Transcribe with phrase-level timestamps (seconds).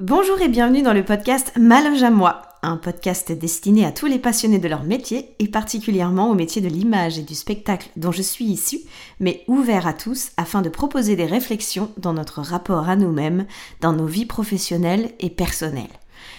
[0.00, 4.18] Bonjour et bienvenue dans le podcast Maloge à moi, un podcast destiné à tous les
[4.18, 8.22] passionnés de leur métier et particulièrement au métier de l'image et du spectacle dont je
[8.22, 8.78] suis issue,
[9.18, 13.44] mais ouvert à tous afin de proposer des réflexions dans notre rapport à nous-mêmes,
[13.82, 15.84] dans nos vies professionnelles et personnelles.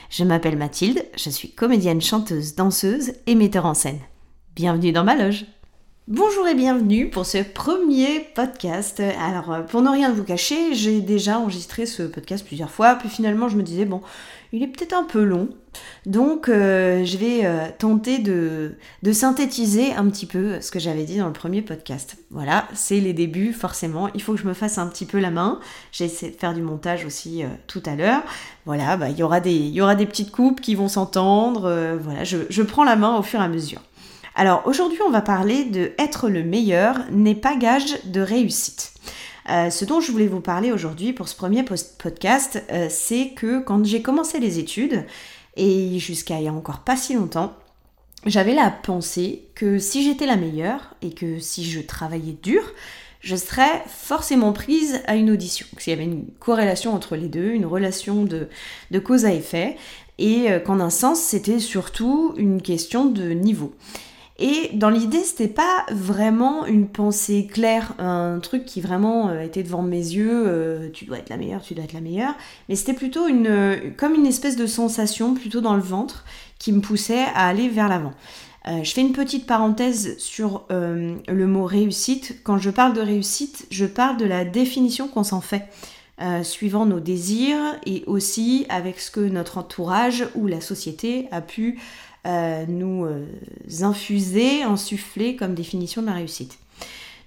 [0.10, 4.00] Je m'appelle Mathilde, je suis comédienne, chanteuse, danseuse et metteur en scène.
[4.56, 5.46] Bienvenue dans ma loge.
[6.08, 9.00] Bonjour et bienvenue pour ce premier podcast.
[9.20, 13.08] Alors, euh, pour ne rien vous cacher, j'ai déjà enregistré ce podcast plusieurs fois, puis
[13.08, 14.02] finalement je me disais, bon,
[14.52, 15.50] il est peut-être un peu long,
[16.08, 18.74] donc euh, je vais euh, tenter de,
[19.14, 22.18] synthétiser un petit peu ce que j'avais dit dans le premier podcast.
[22.32, 25.30] Voilà, c'est les débuts, forcément, il faut que je me fasse un petit peu la
[25.30, 25.60] main.
[25.92, 28.24] J'ai essayé de faire du montage aussi tout à l'heure.
[28.66, 31.98] Voilà, bah, il y, aura des, petites coupes qui vont s'entendre.
[32.02, 33.82] voilà, je prends la main au fur et à mesure.
[34.36, 38.94] Alors aujourd'hui, on va parler de être le meilleur n'est pas gage de réussite.
[39.50, 43.60] Euh, ce dont je voulais vous parler aujourd'hui pour ce premier podcast, euh, c'est que
[43.60, 45.06] quand j'ai commencé les études,
[45.58, 47.54] et jusqu'à il y a encore pas si longtemps,
[48.26, 52.62] j'avais la pensée que si j'étais la meilleure et que si je travaillais dur,
[53.20, 55.68] je serais forcément prise à une audition.
[55.78, 58.48] S'il y avait une corrélation entre les deux, une relation de,
[58.92, 59.76] de cause à effet,
[60.18, 63.74] et euh, qu'en un sens, c'était surtout une question de niveau.
[64.40, 69.62] Et dans l'idée, c'était pas vraiment une pensée claire, un truc qui vraiment euh, était
[69.62, 72.34] devant mes yeux, euh, tu dois être la meilleure, tu dois être la meilleure,
[72.68, 76.26] mais c'était plutôt une, euh, comme une espèce de sensation, plutôt dans le ventre,
[76.58, 78.14] qui me poussait à aller vers l'avant.
[78.84, 82.38] je fais une petite parenthèse sur le mot réussite.
[82.44, 85.64] Quand je parle de réussite, je parle de la définition qu'on s'en fait.
[86.44, 91.80] suivant nos désirs et aussi avec ce que notre entourage ou la société a pu
[92.28, 93.26] euh, nous euh,
[93.82, 96.60] infuser, insuffler comme définition de la réussite.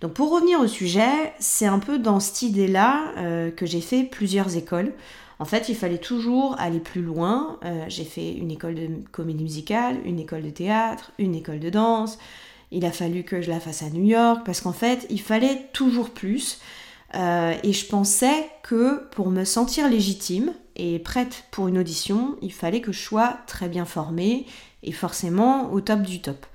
[0.00, 4.04] Donc pour revenir au sujet, c'est un peu dans cette idée-là euh, que j'ai fait
[4.04, 4.92] plusieurs écoles.
[5.40, 7.58] En fait, il fallait toujours aller plus loin.
[7.88, 12.18] j'ai fait une école de comédie musicale, une école de théâtre, une école de danse.
[12.70, 15.68] Il a fallu que je la fasse à New York parce qu'en fait, il fallait
[15.72, 16.60] toujours plus.
[17.14, 22.80] et je pensais que pour me sentir légitime et prête pour une audition, il fallait
[22.80, 24.46] que je sois très bien formée
[24.84, 26.46] et forcément au top du top.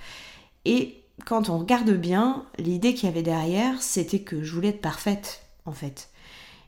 [0.66, 4.82] Et quand on regarde bien, l'idée qu'il y avait derrière, c'était que je voulais être
[4.82, 6.10] parfaite, en fait.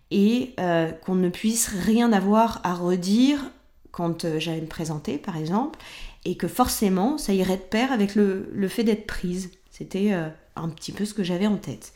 [0.09, 3.39] Et euh, qu'on ne puisse rien avoir à redire
[3.91, 5.79] quand euh, j'allais me présenter, par exemple,
[6.25, 9.51] et que forcément, ça irait de pair avec le, fait d'être prise.
[9.69, 11.93] C'était euh, un petit peu ce que j'avais en tête.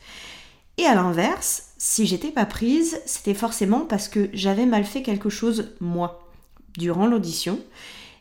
[0.78, 5.30] Et à l'inverse, si j'étais pas prise, c'était forcément parce que j'avais mal fait quelque
[5.30, 6.28] chose moi
[6.76, 7.58] durant l'audition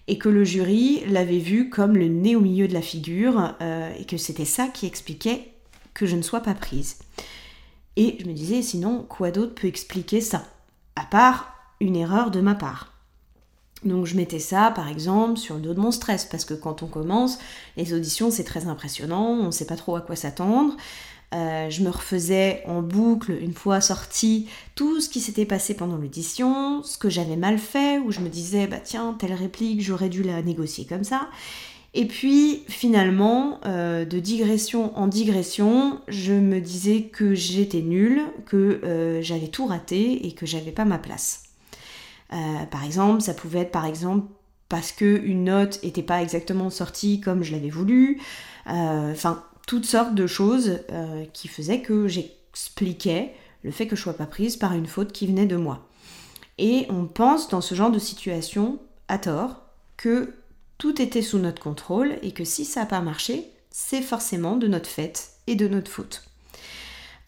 [0.07, 3.91] et que le jury l'avait vu comme le nez au milieu de la figure euh,
[3.99, 5.51] et que c'était ça qui expliquait
[5.93, 6.97] que je ne sois pas prise.
[7.95, 10.43] Et je me disais, sinon, quoi d'autre peut expliquer ça
[10.95, 12.91] À part une erreur de ma part?
[13.83, 16.83] Donc je mettais ça, par exemple, sur le dos de mon stress, parce que quand
[16.83, 17.37] on commence,
[17.77, 20.75] les auditions, c'est très impressionnant, on ne sait pas trop à quoi s'attendre.
[21.35, 25.97] Euh, je me refaisais en boucle, une fois sortie, tout ce qui s'était passé pendant
[25.97, 30.07] l'audition, ce que j'avais mal fait, où je me disais, bah tiens, telle réplique, j'aurais
[30.07, 31.29] dû la négocier comme ça.
[31.93, 38.79] Et puis finalement, euh, de digression en digression, je me disais que j'étais nulle, que
[38.83, 41.43] euh, j'avais tout raté et que j'avais pas ma place.
[42.71, 44.27] par exemple, ça pouvait être par exemple
[44.69, 48.19] parce que une note n'était pas exactement sortie comme je l'avais voulu.
[48.65, 53.33] Enfin, toutes sortes de choses euh, qui faisaient que j'expliquais
[53.63, 55.87] le fait que je sois pas prise par une faute qui venait de moi.
[56.57, 59.63] Et on pense dans ce genre de situation, à tort,
[59.97, 60.33] que
[60.77, 64.67] tout était sous notre contrôle et que si ça n'a pas marché, c'est forcément de
[64.67, 66.23] notre fait et de notre faute.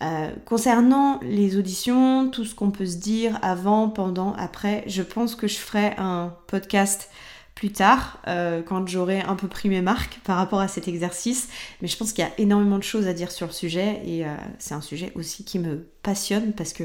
[0.04, 5.36] Euh, concernant les auditions, tout ce qu'on peut se dire avant, pendant, après, je pense
[5.36, 7.10] que je ferai un podcast
[7.58, 11.50] plus tard, euh, quand j'aurai un peu pris mes marques par rapport à cet exercice.
[11.82, 14.28] Mais je pense qu'il y a énormément de choses à dire sur le sujet et
[14.28, 16.84] euh, c'est un sujet aussi qui me passionne parce que,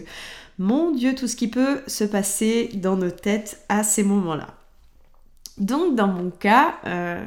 [0.59, 4.47] mon Dieu, tout ce qui peut se passer dans nos têtes à ces moments-là.
[5.59, 7.23] Donc, dans mon cas, euh,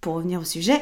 [0.00, 0.80] pour revenir au sujet,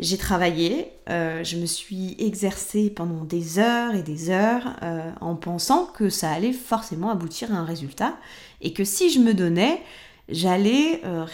[0.00, 4.74] j'ai travaillé, je me suis exercée pendant des heures et des heures
[5.20, 8.16] en pensant que ça allait forcément aboutir à un résultat
[8.60, 9.80] et que si je me donnais,
[10.28, 11.24] j'allais euh,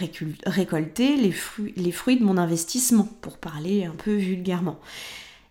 [0.45, 4.79] récolter les fruits, de mon investissement, pour parler un peu vulgairement.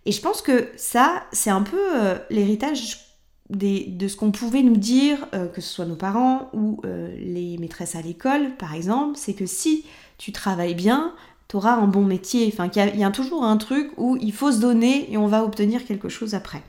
[0.07, 3.07] Et je pense que ça, c'est un peu euh, l'héritage
[3.51, 7.97] de ce qu'on pouvait nous dire, euh, que ce soit nos parents ou les maîtresses
[7.97, 9.85] à l'école, par exemple, c'est que si
[10.19, 11.15] tu travailles bien,
[11.49, 12.49] tu auras un bon métier.
[12.53, 15.43] Enfin, il y, a toujours un truc où il faut se donner et on va
[15.43, 16.63] obtenir quelque chose après.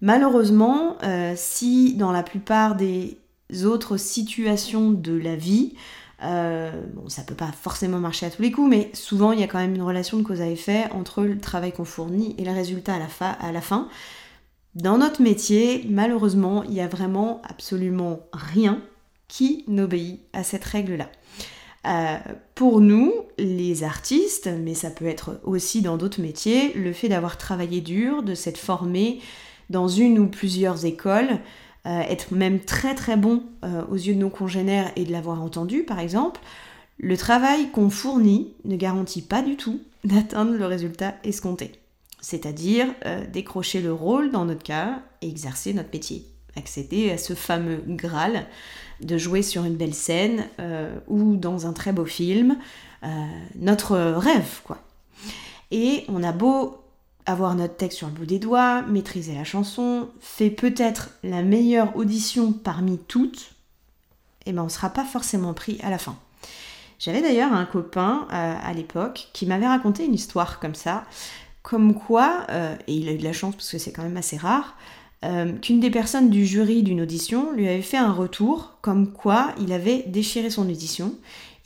[0.00, 0.96] Malheureusement,
[1.34, 3.18] si dans la plupart des
[3.64, 5.74] autres situations de la vie.
[6.22, 9.42] Euh, bon, ça peut pas forcément marcher à tous les coups, mais souvent il y
[9.42, 12.44] a quand même une relation de cause à effet entre le travail qu'on fournit et
[12.44, 13.88] le résultat à la, fin.
[14.74, 18.82] Dans notre métier, malheureusement, il y a vraiment absolument rien
[19.28, 21.08] qui n'obéit à cette règle-là.
[21.86, 22.18] Euh,
[22.54, 27.38] pour nous, les artistes, mais ça peut être aussi dans d'autres métiers, le fait d'avoir
[27.38, 29.20] travaillé dur, de s'être formé
[29.70, 31.38] dans une ou plusieurs écoles,
[31.86, 35.42] euh, être même très très bon euh, aux yeux de nos congénères et de l'avoir
[35.42, 36.40] entendu par exemple,
[36.98, 41.72] le travail qu'on fournit ne garantit pas du tout d'atteindre le résultat escompté.
[42.22, 42.86] C'est-à-dire
[43.32, 48.46] décrocher le rôle dans notre cas et exercer notre métier, accéder à ce fameux Graal
[49.02, 52.58] de jouer sur une belle scène euh, ou dans un très beau film.
[53.02, 53.08] Euh,
[53.56, 54.78] notre rêve, quoi.
[55.70, 56.82] Et on a beau
[57.26, 61.96] avoir notre texte sur le bout des doigts, maîtriser la chanson, fait peut-être la meilleure
[61.96, 63.52] audition parmi toutes,
[64.46, 66.16] et eh ben on sera pas forcément pris à la fin.
[66.98, 71.04] J'avais d'ailleurs un copain euh, à l'époque qui m'avait raconté une histoire comme ça,
[71.62, 72.46] comme quoi,
[72.86, 74.76] et il a eu de la chance parce que c'est quand même assez rare,
[75.22, 79.52] euh, qu'une des personnes du jury d'une audition lui avait fait un retour comme quoi
[79.60, 81.14] il avait déchiré son audition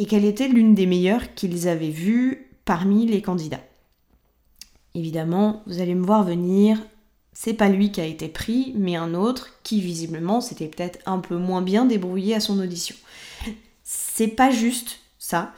[0.00, 3.60] et qu'elle était l'une des meilleures qu'ils avaient vues parmi les candidats.
[4.94, 6.78] Évidemment, vous allez me voir venir,
[7.32, 11.18] c'est pas lui qui a été pris, mais un autre qui visiblement s'était peut-être un
[11.18, 12.94] peu moins bien débrouillé à son audition.
[13.82, 15.52] C'est pas juste ça,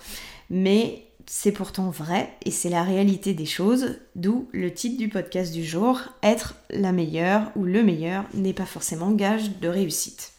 [0.48, 5.52] mais c'est pourtant vrai et c'est la réalité des choses, d'où le titre du podcast
[5.52, 10.32] du jour, être la meilleure ou le meilleur n'est pas forcément gage de réussite.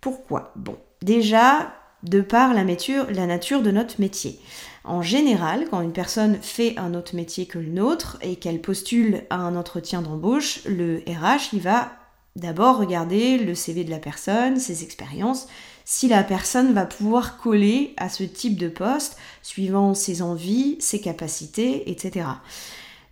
[0.00, 0.52] Pourquoi?
[0.56, 1.72] Bon, déjà,
[2.02, 4.40] de par la, la nature de notre métier.
[4.84, 9.24] En général, quand une personne fait un autre métier que le nôtre et qu'elle postule
[9.30, 11.92] à un entretien d'embauche, le RH, il va
[12.36, 15.48] d'abord regarder le CV de la personne, ses expériences,
[15.84, 21.00] si la personne va pouvoir coller à ce type de poste suivant ses envies, ses
[21.00, 22.26] capacités, etc.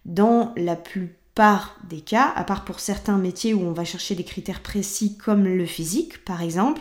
[0.05, 4.25] Dans la plupart des cas, à part pour certains métiers où on va chercher des
[4.25, 6.81] critères précis comme le physique par exemple,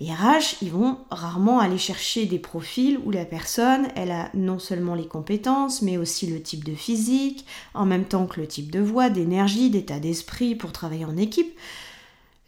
[0.00, 4.58] les RH, ils vont rarement aller chercher des profils où la personne, elle a non
[4.58, 8.70] seulement les compétences, mais aussi le type de physique, en même temps que le type
[8.70, 11.56] de voix, d'énergie, d'état d'esprit pour travailler en équipe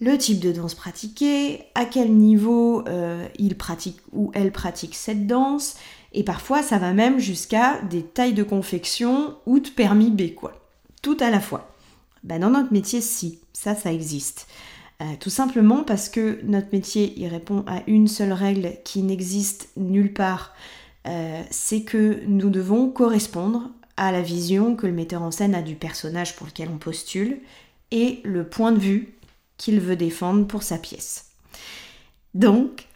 [0.00, 5.26] le type de danse pratiquée, à quel niveau euh, il pratique ou elle pratique cette
[5.26, 5.76] danse,
[6.12, 10.61] et parfois ça va même jusqu'à des tailles de confection ou de permis B, quoi.
[11.02, 11.70] Tout à la fois.
[12.23, 14.47] Ben, dans notre métier, si, ça, ça existe.
[15.02, 19.69] Euh, tout simplement parce que notre métier, il répond à une seule règle qui n'existe
[19.76, 20.55] nulle part,
[21.06, 25.62] euh, c'est que nous devons correspondre à la vision que le metteur en scène a
[25.62, 27.41] du personnage pour lequel on postule
[27.91, 29.14] et le point de vue
[29.56, 31.31] qu'il veut défendre pour sa pièce.
[32.35, 32.87] Donc,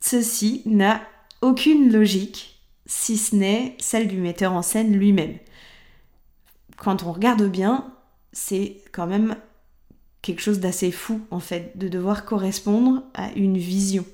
[0.00, 1.02] ceci n'a
[1.42, 5.36] aucune logique si ce n'est celle du metteur en scène lui-même.
[6.76, 7.92] Quand on regarde bien,
[8.32, 9.36] c'est quand même
[10.22, 14.04] quelque chose d'assez fou en fait de devoir correspondre à une vision.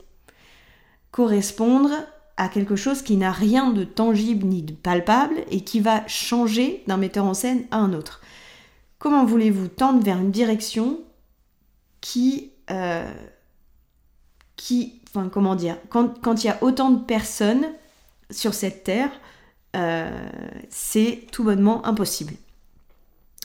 [1.10, 1.90] Correspondre
[2.36, 6.82] à quelque chose qui n'a rien de tangible ni de palpable et qui va changer
[6.86, 8.20] d'un metteur en scène à un autre.
[8.98, 11.00] Comment voulez-vous tendre vers une direction
[12.00, 13.12] qui, euh,
[14.56, 17.66] qui enfin comment dire, quand il y a autant de personnes
[18.30, 19.10] sur cette terre,
[19.76, 20.28] euh,
[20.70, 22.34] c'est tout bonnement impossible.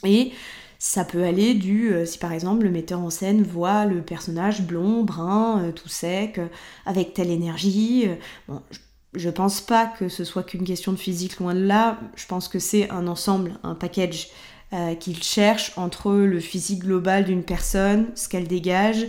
[0.03, 0.31] Et
[0.79, 4.63] ça peut aller du, euh, si par exemple le metteur en scène voit le personnage
[4.63, 6.39] blond, brun, tout sec,
[6.85, 8.07] avec telle énergie,
[8.47, 8.61] bon,
[9.13, 12.47] je pense pas que ce soit qu'une question de physique, loin de là, je pense
[12.47, 14.29] que c'est un ensemble, un package
[14.71, 19.07] euh, qu'il cherche entre le physique global d'une personne, ce qu'elle dégage,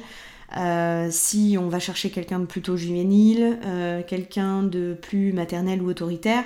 [0.57, 5.91] euh, si on va chercher quelqu'un de plutôt juvénile, euh, quelqu'un de plus maternel ou
[5.91, 6.45] autoritaire,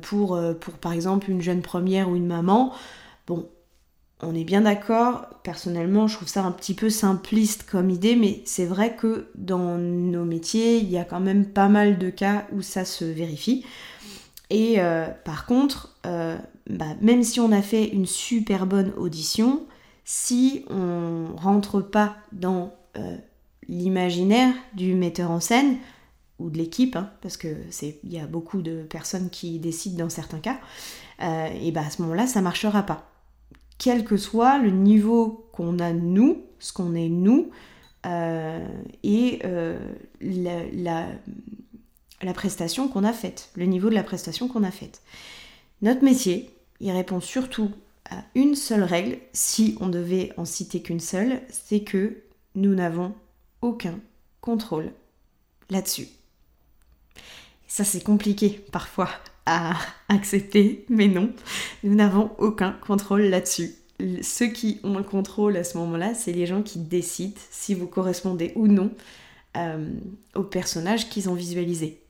[0.00, 2.72] pour, pour par exemple une jeune première ou une maman,
[3.26, 3.46] bon,
[4.22, 8.42] on est bien d'accord, personnellement je trouve ça un petit peu simpliste comme idée, mais
[8.44, 12.46] c'est vrai que dans nos métiers, il y a quand même pas mal de cas
[12.52, 13.64] où ça se vérifie.
[14.50, 14.78] Et
[15.24, 19.66] par contre, bah, même si on a fait une super bonne audition,
[20.10, 23.18] si on rentre pas dans euh,
[23.68, 25.76] l'imaginaire du metteur en scène
[26.38, 30.04] ou de l'équipe, hein, parce que c'est il y a beaucoup de personnes qui décident
[30.04, 30.58] dans certains cas,
[31.22, 33.17] euh, et bah à ce moment-là, ça marchera pas.
[33.78, 37.50] Quel que soit le niveau qu'on a nous, ce qu'on est nous,
[38.06, 38.66] euh,
[39.02, 39.40] et
[40.20, 41.06] la,
[42.22, 45.02] la prestation qu'on a faite, le niveau de la prestation qu'on a faite.
[45.82, 47.70] Notre métier, il répond surtout
[48.10, 52.22] à une seule règle, si on devait en citer qu'une seule, c'est que
[52.54, 53.14] nous n'avons
[53.62, 54.00] aucun
[54.40, 54.92] contrôle
[55.70, 56.08] là-dessus.
[57.66, 59.10] Ça, c'est compliqué parfois
[60.08, 61.30] accepter, mais non,
[61.84, 63.74] nous n'avons aucun contrôle là-dessus.
[64.22, 67.86] Ceux qui ont le contrôle à ce moment-là, c'est les gens qui décident si vous
[67.86, 68.92] correspondez ou non
[69.56, 69.90] euh,
[70.34, 72.00] au personnage qu'ils ont visualisé.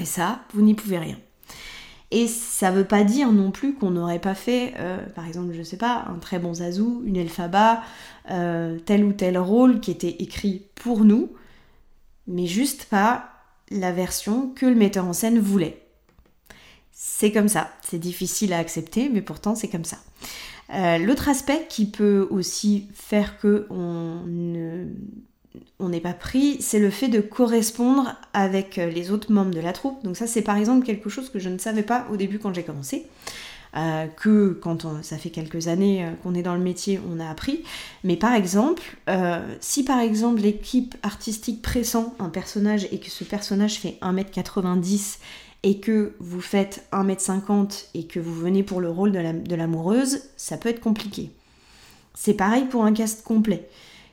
[0.00, 1.18] Et ça, vous n'y pouvez rien.
[2.10, 5.62] Et ça veut pas dire non plus qu'on n'aurait pas fait, euh, par exemple, je
[5.62, 7.82] sais pas, un très bon Zazu, une Elphaba,
[8.30, 11.30] euh, tel ou tel rôle qui était écrit pour nous,
[12.26, 13.30] mais juste pas
[13.70, 15.85] la version que le metteur en scène voulait.
[16.98, 19.98] C'est comme ça, c'est difficile à accepter, mais pourtant c'est comme ça.
[20.72, 24.86] Euh, l'autre aspect qui peut aussi faire que on ne
[25.78, 29.60] on n'est pas pris, c'est le fait de correspondre avec euh, les autres membres de
[29.60, 30.02] la troupe.
[30.04, 32.54] Donc ça, c'est par exemple quelque chose que je ne savais pas au début quand
[32.54, 33.06] j'ai commencé.
[33.76, 37.62] Euh, que quand ça fait quelques années qu'on est dans le métier, on a appris.
[38.04, 38.96] Mais par exemple,
[39.60, 45.18] si par exemple l'équipe artistique pressent un personnage et que ce personnage fait 1m90
[45.66, 50.56] et que vous faites 1m50 et que vous venez pour le rôle de l'amoureuse, ça
[50.56, 51.30] peut être compliqué.
[52.14, 53.68] C'est pareil pour un cast complet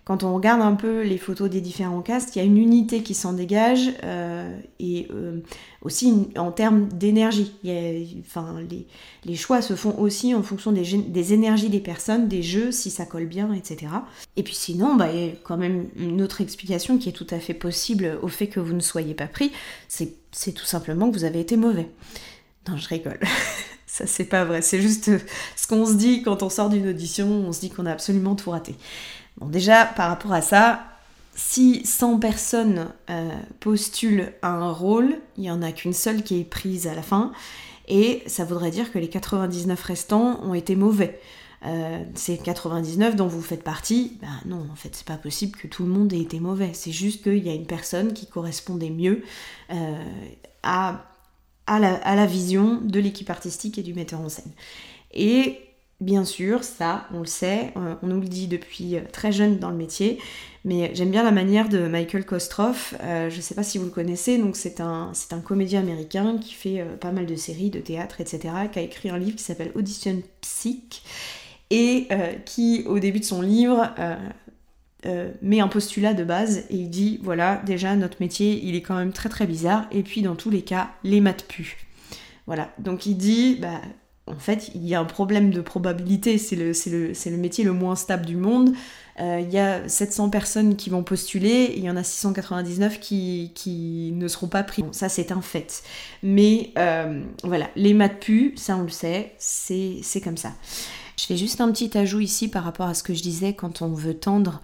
[0.05, 3.03] quand on regarde un peu les photos des différents castes, il y a une unité
[3.03, 5.39] qui s'en dégage euh, et euh,
[5.81, 7.53] aussi en termes d'énergie.
[7.63, 13.05] Les, choix se font aussi en fonction des, énergies des personnes, des jeux, si ça
[13.05, 13.93] colle bien, etc.
[14.35, 17.27] Et puis sinon, bah, il y a quand même une autre explication qui est tout
[17.29, 19.53] à fait possible au fait que vous ne soyez pas pris,
[19.87, 20.15] c'est
[20.53, 21.89] tout simplement que vous avez été mauvais.
[22.67, 23.19] Non, je rigole.
[23.87, 24.61] Ça, c'est pas vrai.
[24.61, 25.11] C'est juste
[25.55, 27.27] ce qu'on se dit quand on sort d'une audition.
[27.27, 28.75] On se dit qu'on a absolument tout raté.
[29.37, 30.83] Bon, déjà, par rapport à ça,
[31.35, 36.43] si 100 personnes euh, postulent un rôle, il n'y en a qu'une seule qui est
[36.43, 37.31] prise à la fin,
[37.87, 41.19] et ça voudrait dire que les 99 restants ont été mauvais.
[41.65, 45.67] Euh, ces 99 dont vous faites partie, ben non, en fait, c'est pas possible que
[45.67, 46.71] tout le monde ait été mauvais.
[46.73, 49.23] C'est juste qu'il y a une personne qui correspondait mieux
[49.71, 50.03] euh,
[50.61, 51.05] à,
[51.67, 54.51] la, vision de l'équipe artistique et du metteur en scène.
[55.13, 55.59] Et
[56.01, 59.57] Bien sûr, ça, on le sait, euh, on nous le dit depuis euh, très jeune
[59.57, 60.19] dans le métier,
[60.65, 63.91] mais j'aime bien la manière de Michael Kostroff, je ne sais pas si vous le
[63.91, 67.79] connaissez, donc c'est un, c'est un comédien américain qui fait pas mal de séries, de
[67.79, 71.03] théâtre, etc., qui a écrit un livre qui s'appelle Audition Psych,
[71.73, 72.07] et
[72.45, 73.89] qui, au début de son livre,
[75.41, 78.95] met un postulat de base et il dit, voilà, déjà, notre métier, il est quand
[78.95, 81.77] même très très bizarre, et puis dans tous les cas, les maths puent.
[82.45, 83.81] Voilà, donc il dit, bah,
[84.25, 86.37] en fait, il y a un problème de probabilité.
[86.37, 88.73] C'est le, le, métier le moins stable du monde.
[89.19, 93.51] Euh, il y a 700 personnes qui vont postuler, il y en a 699 qui,
[93.53, 94.83] qui ne seront pas pris.
[94.91, 95.83] ça, c'est un fait.
[96.23, 100.53] Mais euh, voilà, les maths pu, ça on le sait, c'est comme ça.
[101.17, 103.81] Je fais juste un petit ajout ici par rapport à ce que je disais quand
[103.81, 104.61] on veut tendre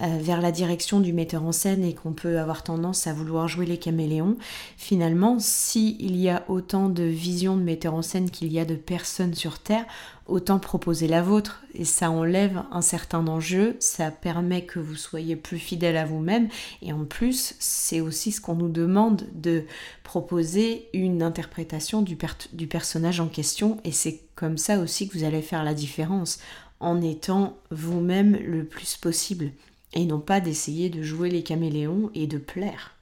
[0.00, 3.66] vers la direction du metteur en scène et qu'on peut avoir tendance à vouloir jouer
[3.66, 4.36] les caméléons,
[4.76, 8.74] finalement, s'il y a autant de visions de metteur en scène qu'il y a de
[8.74, 9.84] personnes sur Terre,
[10.26, 11.62] autant proposer la vôtre.
[11.74, 16.48] Et ça enlève un certain enjeu, ça permet que vous soyez plus fidèle à vous-même.
[16.82, 19.64] Et en plus, c'est aussi ce qu'on nous demande de
[20.02, 23.78] proposer une interprétation du personnage en question.
[23.84, 26.38] Et c'est comme ça aussi que vous allez faire la différence
[26.80, 29.50] en étant vous-même le plus possible
[29.94, 32.96] et non pas d'essayer de jouer les caméléons et de plaire.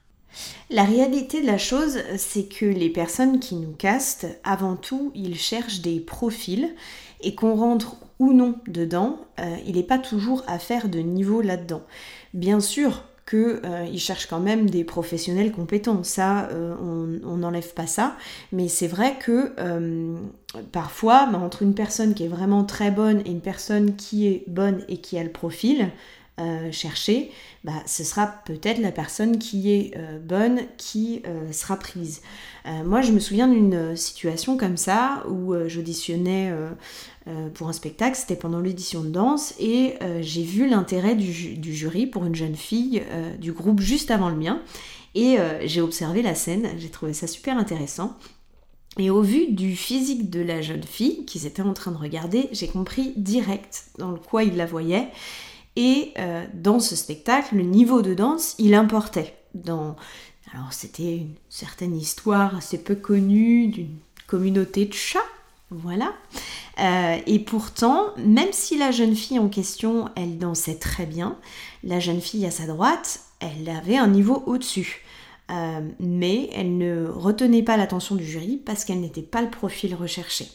[0.69, 5.37] La réalité de la chose, c'est que les personnes qui nous castent, avant tout, ils
[5.37, 6.69] cherchent des profils
[7.21, 11.41] et qu'on rentre ou non dedans, euh, il n'est pas toujours à faire de niveau
[11.41, 11.81] là-dedans.
[12.33, 16.75] Bien sûr qu'ils euh, cherchent quand même des professionnels compétents, ça, euh,
[17.23, 18.15] on n'enlève pas ça,
[18.51, 19.53] mais c'est vrai que
[20.71, 24.43] parfois, bah, entre une personne qui est vraiment très bonne et une personne qui est
[24.47, 25.89] bonne et qui a le profil,
[26.39, 27.31] euh, chercher,
[27.63, 32.21] bah, ce sera peut-être la personne qui est euh, bonne qui euh, sera prise.
[32.85, 36.53] moi, je me souviens d'une situation comme ça où j'auditionnais
[37.55, 42.05] pour un spectacle, c'était pendant l'édition de danse, et j'ai vu l'intérêt du, du, jury
[42.05, 43.01] pour une jeune fille
[43.39, 44.61] du groupe juste avant le mien,
[45.15, 48.15] et j'ai observé la scène, j'ai trouvé ça super intéressant.
[48.99, 52.49] Et au vu du physique de la jeune fille qu'ils étaient en train de regarder,
[52.51, 55.07] j'ai compris direct dans quoi ils la voyaient.
[55.79, 59.33] Et euh, dans ce spectacle, le niveau de danse, il importait.
[59.53, 59.95] Dans...
[60.53, 63.95] Alors c'était une certaine histoire assez peu connue d'une
[64.27, 65.19] communauté de chats,
[65.71, 66.11] voilà.
[66.79, 71.37] Euh, et pourtant, même si la jeune fille en question, elle dansait très bien,
[71.85, 75.05] la jeune fille à sa droite, elle avait un niveau au-dessus.
[75.49, 79.95] Euh, mais elle ne retenait pas l'attention du jury parce qu'elle n'était pas le profil
[79.95, 80.49] recherché.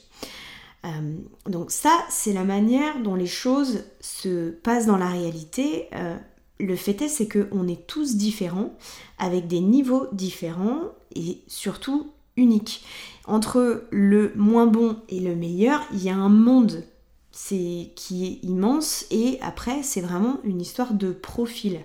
[0.84, 6.16] Euh, donc ça, c'est la manière dont les choses se passent dans la réalité, euh,
[6.60, 8.74] le fait est, c'est qu'on est tous différents,
[9.18, 10.82] avec des niveaux différents
[11.14, 12.84] et surtout uniques.
[13.26, 16.84] Entre le moins bon et le meilleur, il y a un monde
[17.32, 21.80] qui est immense et après c'est vraiment une histoire de profil.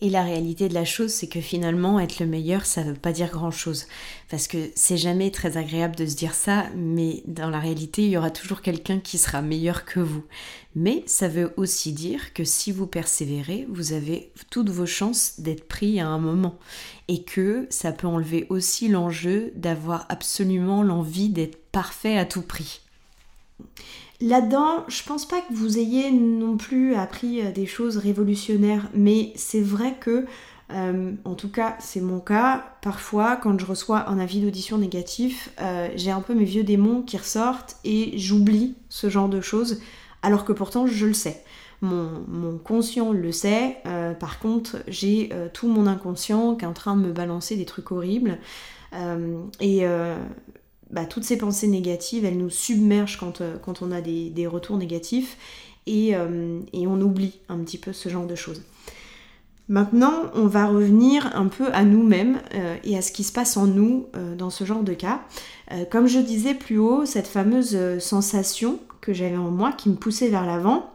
[0.00, 2.98] Et la réalité de la chose, c'est que finalement, être le meilleur, ça ne veut
[2.98, 3.86] pas dire grand-chose.
[4.30, 8.10] Parce que c'est jamais très agréable de se dire ça, mais dans la réalité, il
[8.10, 10.22] y aura toujours quelqu'un qui sera meilleur que vous.
[10.76, 15.66] Mais ça veut aussi dire que si vous persévérez, vous avez toutes vos chances d'être
[15.66, 16.56] pris à un moment.
[17.08, 22.82] Et que ça peut enlever aussi l'enjeu d'avoir absolument l'envie d'être parfait à tout prix.
[24.20, 29.32] Là-dedans, je pense pas que vous ayez non plus appris euh, des choses révolutionnaires, mais
[29.36, 30.26] c'est vrai que,
[30.72, 32.64] euh, en tout cas, c'est mon cas.
[32.82, 37.02] Parfois, quand je reçois un avis d'audition négatif, euh, j'ai un peu mes vieux démons
[37.02, 39.80] qui ressortent et j'oublie ce genre de choses,
[40.22, 41.44] alors que pourtant je le sais.
[41.80, 43.76] Mon, mon conscient le sait,
[44.18, 47.92] par contre, j'ai tout mon inconscient qui est en train de me balancer des trucs
[47.92, 48.38] horribles.
[49.60, 49.86] et
[50.90, 55.36] bah, toutes ces pensées négatives, elles nous submergent quand, euh, on a des, retours négatifs
[55.88, 58.62] euh, et, on oublie un petit peu ce genre de choses.
[59.68, 63.58] Maintenant, on va revenir un peu à nous-mêmes euh, et à ce qui se passe
[63.58, 64.06] en nous
[64.38, 65.20] dans ce genre de cas.
[65.90, 70.28] comme je disais plus haut, cette fameuse sensation que j'avais en moi qui me poussait
[70.28, 70.90] vers l'avant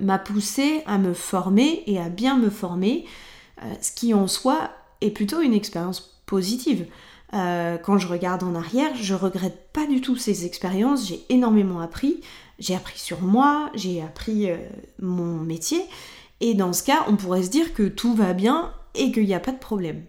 [0.00, 3.04] m'a poussé à me former et à bien me former,
[3.80, 6.86] ce qui en soi est plutôt une expérience positive.
[7.34, 11.80] Euh, quand je regarde en arrière, je regrette pas du tout ces expériences, j'ai énormément
[11.80, 12.20] appris,
[12.58, 14.56] j'ai appris sur moi, j'ai appris euh,
[15.00, 15.82] mon métier,
[16.40, 19.34] et dans ce cas, on pourrait se dire que tout va bien et qu'il n'y
[19.34, 20.04] a pas de problème.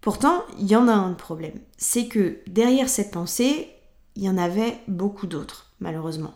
[0.00, 3.68] Pourtant, il y en a un problème, c'est que derrière cette pensée,
[4.16, 6.34] il y en avait beaucoup d'autres, malheureusement.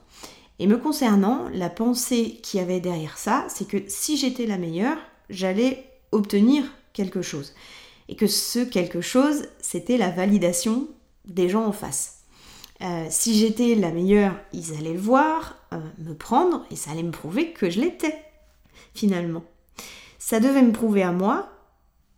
[0.58, 4.98] Et me concernant, la pensée qui avait derrière ça, c'est que si j'étais la meilleure,
[5.30, 7.54] j'allais obtenir quelque chose
[8.08, 10.88] et que ce quelque chose, c'était la validation
[11.24, 12.20] des gens en face.
[12.82, 17.02] Euh, si j'étais la meilleure, ils allaient le voir, euh, me prendre, et ça allait
[17.02, 18.22] me prouver que je l'étais,
[18.94, 19.44] finalement.
[20.18, 21.50] Ça devait me prouver à moi,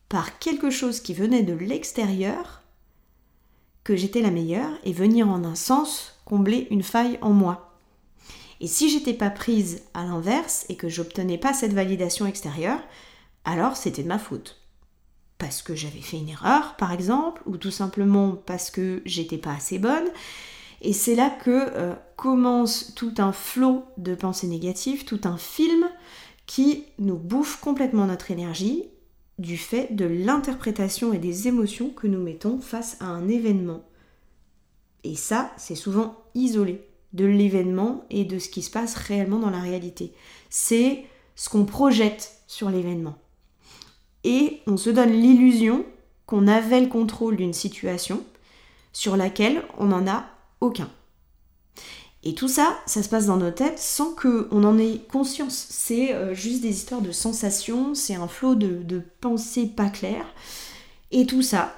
[0.08, 2.62] par quelque chose qui venait de l'extérieur,
[3.84, 7.78] que j'étais la meilleure, et venir en un sens combler une faille en moi.
[8.60, 12.80] Et si j'étais pas prise à l'inverse et que j'obtenais pas cette validation extérieure,
[13.44, 14.65] alors c'était de ma faute
[15.38, 19.52] parce que j'avais fait une erreur, par exemple, ou tout simplement parce que j'étais pas
[19.52, 20.06] assez bonne.
[20.82, 25.88] Et c'est là que euh, commence tout un flot de pensées négatives, tout un film
[26.46, 28.84] qui nous bouffe complètement notre énergie
[29.38, 33.84] du fait de l'interprétation et des émotions que nous mettons face à un événement.
[35.04, 39.50] Et ça, c'est souvent isolé de l'événement et de ce qui se passe réellement dans
[39.50, 40.12] la réalité.
[40.50, 43.16] C'est ce qu'on projette sur l'événement
[44.26, 45.86] et on se donne l'illusion
[46.26, 48.24] qu'on avait le contrôle d'une situation
[48.92, 50.26] sur laquelle on n'en a
[50.60, 50.90] aucun.
[52.24, 55.68] Et tout ça, ça se passe dans nos têtes sans qu'on en ait conscience.
[55.70, 60.26] C'est euh, juste des histoires de sensations, c'est un flot de, de pensées pas claires.
[61.12, 61.76] Et tout ça,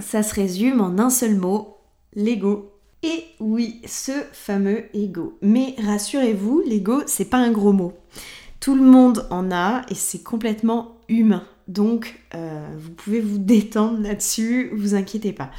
[0.00, 1.76] ça se résume en un seul mot,
[2.14, 2.72] l'ego.
[3.04, 5.38] Et oui, ce fameux ego.
[5.42, 7.92] Mais rassurez-vous, l'ego, c'est pas un gros mot.
[8.58, 11.44] Tout le monde en a et c'est complètement humain.
[11.68, 15.50] Donc, euh, vous pouvez vous détendre là-dessus, vous inquiétez pas.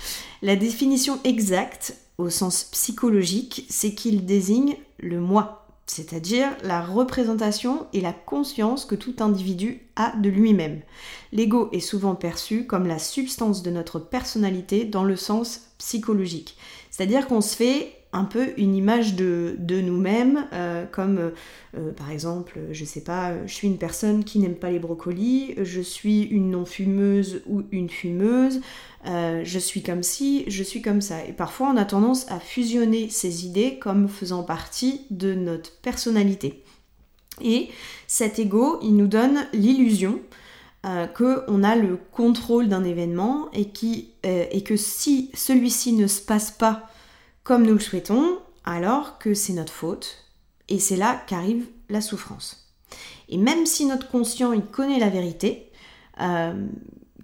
[0.42, 8.02] La définition exacte, au sens psychologique, c'est qu'il désigne le moi, c'est-à-dire la représentation et
[8.02, 10.82] la conscience que tout individu a de lui-même.
[11.32, 16.58] L'ego est souvent perçu comme la substance de notre personnalité dans le sens psychologique.
[16.89, 21.32] C'est-à-dire qu'on se fait un peu une image de, nous-mêmes, euh, comme
[21.76, 25.56] euh, par exemple, je sais pas, je suis une personne qui n'aime pas les brocolis,
[25.62, 28.62] je suis une non-fumeuse ou une fumeuse,
[29.08, 31.26] euh, je suis comme ci, je suis comme ça.
[31.26, 36.63] Et parfois on a tendance à fusionner ces idées comme faisant partie de notre personnalité.
[37.41, 37.69] Et
[38.08, 40.19] cet ego, il nous donne l'illusion
[41.15, 46.52] qu'on a le contrôle d'un événement et, qui, et que si celui-ci ne se passe
[46.52, 46.89] pas
[47.43, 50.25] comme nous le souhaitons, alors que c'est notre faute,
[50.69, 52.71] et c'est là qu'arrive la souffrance.
[53.29, 55.71] Et même si notre conscient il connaît la vérité,
[56.21, 56.53] euh,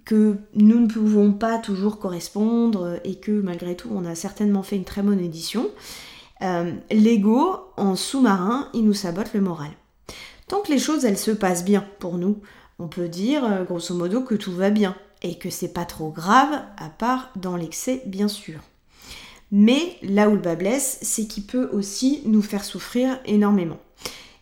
[0.06, 4.76] que nous ne pouvons pas toujours correspondre et que malgré tout on a certainement fait
[4.76, 5.70] une très bonne édition,
[6.42, 9.72] euh, l'ego en sous-marin il nous sabote le moral.
[10.48, 12.42] Tant que les choses elles se passent bien pour nous,
[12.80, 16.10] on peut dire euh, grosso modo que tout va bien et que c'est pas trop
[16.10, 18.62] grave à part dans l'excès bien sûr.
[19.52, 23.80] Mais là où le bas blesse, c'est qu'il peut aussi nous faire souffrir énormément.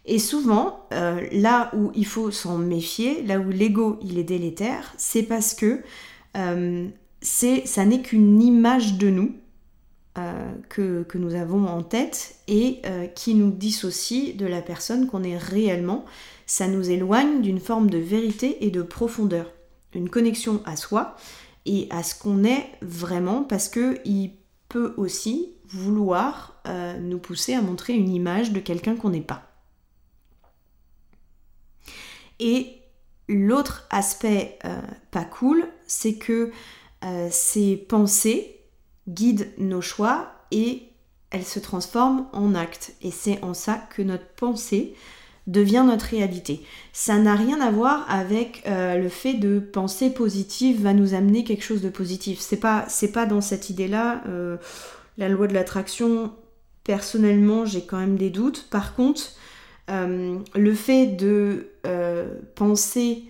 [0.06, 4.93] Et souvent, euh, là où il faut s'en méfier, là où l'ego il est délétère,
[4.98, 5.82] c'est parce que
[6.38, 6.88] euh,
[7.22, 9.36] ça n'est qu'une image de nous
[10.17, 12.82] euh, que, nous avons en tête et
[13.15, 16.06] qui nous dissocie de la personne qu'on est réellement.
[16.46, 19.52] Ça nous éloigne d'une forme de vérité et de profondeur,
[19.93, 21.17] une connexion à soi
[21.65, 24.32] et à ce qu'on est vraiment, parce que il
[24.69, 26.62] peut aussi vouloir
[26.99, 29.47] nous pousser à montrer une image de quelqu'un qu'on n'est pas.
[32.39, 32.82] Et
[33.27, 36.51] l'autre aspect euh, pas cool, c'est que
[37.03, 38.60] euh, ces pensées
[39.08, 40.84] guident nos choix et
[41.30, 42.93] elles se transforment en actes.
[43.01, 44.95] Et c'est en ça que notre pensée
[45.47, 46.62] devient notre réalité.
[46.93, 51.43] Ça n'a rien à voir avec euh, le fait de penser positive va nous amener
[51.43, 52.39] quelque chose de positif.
[52.39, 54.23] C'est pas, pas dans cette idée-là.
[55.17, 56.31] la loi de l'attraction,
[56.83, 58.67] personnellement, j'ai quand même des doutes.
[58.69, 59.31] Par contre,
[59.89, 63.23] euh, le fait de euh, penser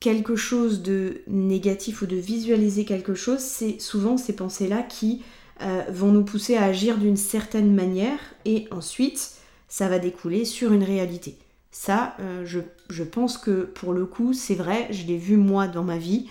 [0.00, 5.22] quelque chose de négatif ou de visualiser quelque chose, c'est souvent ces pensées-là qui
[5.62, 9.32] euh, vont nous pousser à agir d'une certaine manière et ensuite
[9.68, 11.38] ça va découler sur une réalité.
[11.76, 15.82] Ça, je, je, pense que pour le coup, c'est vrai, je l'ai vu moi dans
[15.82, 16.28] ma vie.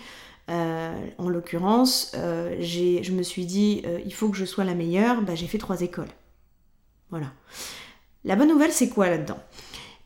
[0.48, 5.46] en l'occurrence, je me suis dit, il faut que je sois la meilleure, bah, j'ai
[5.46, 6.08] fait trois écoles.
[7.10, 7.26] Voilà.
[8.24, 9.38] La bonne nouvelle, c'est quoi là-dedans?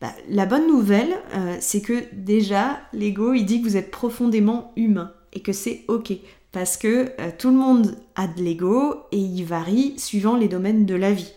[0.00, 4.72] Bah, La bonne nouvelle, euh, c'est que déjà, l'ego, il dit que vous êtes profondément
[4.76, 6.12] humain et que c'est ok.
[6.52, 10.86] Parce que euh, tout le monde a de l'ego et il varie suivant les domaines
[10.86, 11.32] de la vie.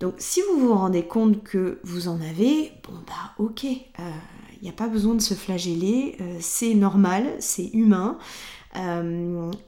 [0.00, 4.62] Donc si vous vous rendez compte que vous en avez, bon bah ok, il euh,
[4.62, 8.18] n'y a pas besoin de se flageller, c'est normal, c'est humain.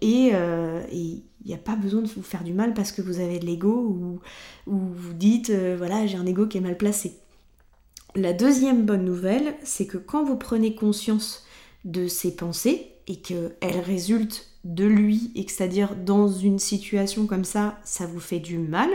[0.00, 0.32] et
[1.44, 3.46] il n'y a pas besoin de vous faire du mal parce que vous avez de
[3.46, 4.20] l'ego ou,
[4.66, 7.18] vous dites euh, voilà j'ai un ego qui est mal placé.
[8.14, 11.44] La deuxième bonne nouvelle, c'est que quand vous prenez conscience
[11.84, 17.44] de ces pensées et qu'elles résultent de lui et que c'est-à-dire dans une situation comme
[17.44, 18.90] ça, ça vous fait du mal,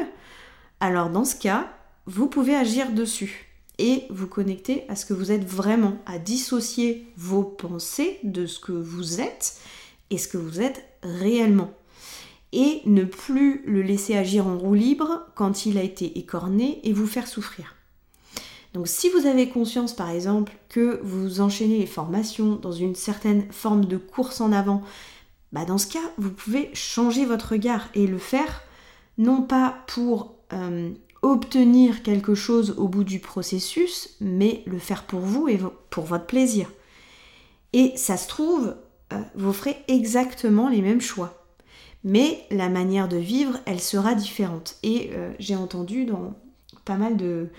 [0.79, 1.71] alors dans ce cas,
[2.05, 3.47] vous pouvez agir dessus
[3.79, 8.59] et vous connecter à ce que vous êtes vraiment, à dissocier vos pensées de ce
[8.59, 9.57] que vous êtes
[10.09, 11.71] et ce que vous êtes réellement
[12.53, 16.93] et ne plus le laisser agir en roue libre quand il a été écorné et
[16.93, 17.75] vous faire souffrir.
[18.73, 23.51] Donc si vous avez conscience par exemple que vous enchaînez les formations dans une certaine
[23.51, 24.81] forme de course en avant,
[25.51, 28.61] bah dans ce cas, vous pouvez changer votre regard et le faire
[29.17, 35.19] non pas pour euh, obtenir quelque chose au bout du processus, mais le faire pour
[35.19, 36.71] vous et pour votre plaisir.
[37.73, 38.75] Et ça se trouve,
[39.13, 41.37] euh, vous ferez exactement les mêmes choix
[42.03, 44.77] mais la manière de vivre, elle sera différente.
[44.81, 46.33] Et euh, j'ai entendu dans
[46.85, 47.49] pas mal de,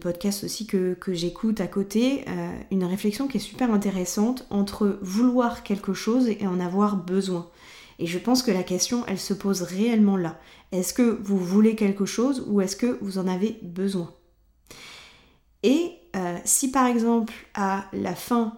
[0.00, 2.24] podcasts aussi que, j'écoute à côté,
[2.70, 7.50] une réflexion qui est super intéressante entre vouloir quelque chose et en avoir besoin.
[7.98, 10.38] Et je pense que la question, elle se pose réellement là.
[10.72, 14.14] Est-ce que vous voulez quelque chose ou est-ce que vous en avez besoin?
[15.62, 18.56] Et euh, si par exemple à la fin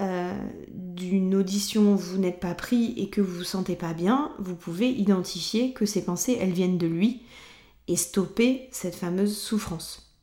[0.00, 0.36] euh,
[0.68, 4.88] d'une audition vous n'êtes pas pris et que vous vous sentez pas bien, vous pouvez
[4.90, 7.22] identifier que ces pensées, elles viennent de lui
[7.88, 10.14] et stopper cette fameuse souffrance.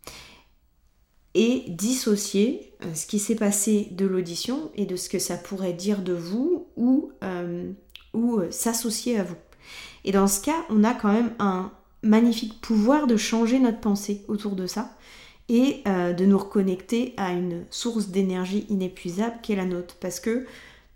[1.35, 5.73] Et dissocier euh, ce qui s'est passé de l'audition et de ce que ça pourrait
[5.73, 7.11] dire de vous ou,
[8.13, 9.35] ou s'associer à vous.
[10.05, 14.23] Et dans ce cas, on a quand même un magnifique pouvoir de changer notre pensée
[14.27, 14.95] autour de ça
[15.49, 19.97] et euh, de nous reconnecter à une source d'énergie inépuisable qui est la nôtre.
[19.99, 20.45] Parce que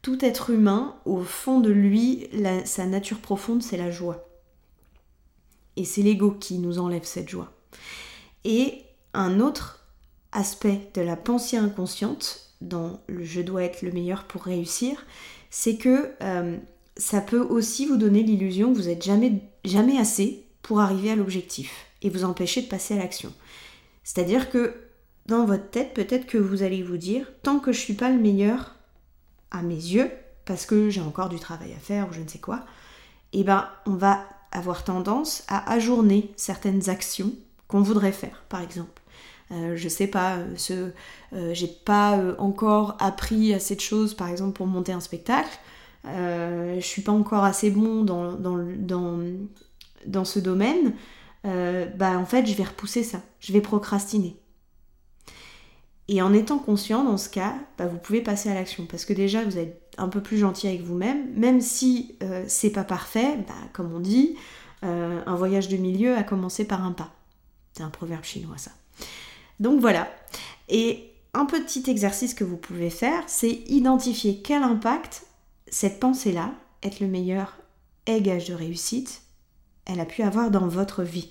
[0.01, 2.27] tout être humain, au fond de lui,
[2.65, 4.27] sa nature profonde, c'est la joie.
[5.75, 7.51] Et c'est l'ego qui nous enlève cette joie.
[8.43, 9.85] Et un autre
[10.31, 15.05] aspect de la pensée inconsciente, dans le je dois être le meilleur pour réussir,
[15.49, 16.57] c'est que euh,
[16.97, 21.15] ça peut aussi vous donner l'illusion que vous n'êtes jamais, jamais assez pour arriver à
[21.15, 23.33] l'objectif et vous empêcher de passer à l'action.
[24.03, 24.75] C'est-à-dire que
[25.25, 28.19] dans votre tête, peut-être que vous allez vous dire, tant que je suis pas le
[28.19, 28.75] meilleur
[29.51, 30.11] à mes yeux,
[30.45, 32.65] parce que j'ai encore du travail à faire ou je ne sais quoi,
[33.31, 37.33] eh ben on va avoir tendance à ajourner certaines actions
[37.67, 39.01] qu'on voudrait faire, par exemple.
[39.51, 40.91] Euh, je sais pas, euh, ce,
[41.33, 45.49] euh, j'ai pas encore appris assez de choses, par exemple, pour monter un spectacle.
[46.05, 49.19] Je suis pas encore assez bon dans, dans,
[50.05, 50.93] dans ce domaine.
[51.45, 54.37] Euh, bah en fait je vais repousser ça, je vais procrastiner.
[56.07, 59.13] Et en étant conscient dans ce cas, bah, vous pouvez passer à l'action parce que
[59.13, 63.37] déjà vous êtes un peu plus gentil avec vous-même, même si euh, c'est pas parfait,
[63.47, 64.35] bah, comme on dit,
[64.83, 67.11] euh, un voyage de milieu a commencé par un pas.
[67.73, 68.71] C'est un proverbe chinois ça.
[69.59, 70.07] Donc voilà.
[70.69, 75.25] Et un petit exercice que vous pouvez faire, c'est identifier quel impact
[75.73, 77.57] cette pensée-là, être le meilleur
[78.05, 79.23] est gage de réussite,
[79.85, 81.29] elle a pu avoir dans votre vie.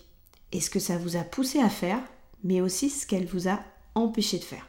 [0.51, 2.01] Et ce que ça vous a poussé à faire,
[2.43, 3.61] mais aussi ce qu'elle vous a
[3.95, 4.67] empêché de faire.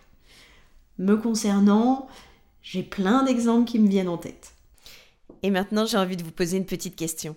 [1.00, 2.08] Me concernant,
[2.62, 4.54] j'ai plein d'exemples qui me viennent en tête.
[5.42, 7.36] Et maintenant, j'ai envie de vous poser une petite question.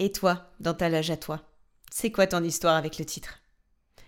[0.00, 1.42] Et toi, dans ta loge à toi,
[1.92, 3.38] c'est quoi ton histoire avec le titre?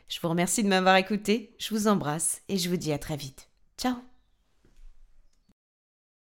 [0.08, 3.16] Je vous remercie de m'avoir écouté, je vous embrasse et je vous dis à très
[3.16, 3.48] vite.
[3.78, 4.09] Ciao